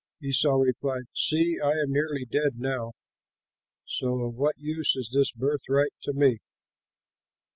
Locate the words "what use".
4.33-4.95